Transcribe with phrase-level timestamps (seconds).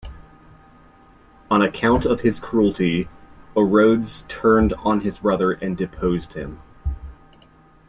[1.51, 3.07] On account of his cruelty,
[3.55, 6.59] Orodes turned on his brother and deposed him.